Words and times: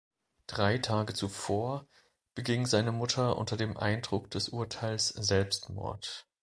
Drei 0.47 0.79
Tage 0.79 1.13
zuvor 1.13 1.85
beging 2.33 2.65
seine 2.65 2.91
Mutter 2.91 3.37
unter 3.37 3.55
dem 3.55 3.77
Eindruck 3.77 4.31
des 4.31 4.49
Urteils 4.49 5.09
Selbstmord. 5.09 6.27